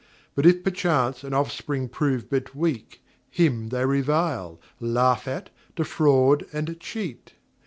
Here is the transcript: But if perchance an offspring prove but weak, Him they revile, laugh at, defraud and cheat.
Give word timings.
But 0.33 0.47
if 0.47 0.63
perchance 0.63 1.23
an 1.23 1.35
offspring 1.35 1.87
prove 1.87 2.27
but 2.27 2.55
weak, 2.55 3.03
Him 3.29 3.69
they 3.69 3.85
revile, 3.85 4.59
laugh 4.79 5.27
at, 5.27 5.51
defraud 5.75 6.43
and 6.51 6.79
cheat. 6.79 7.35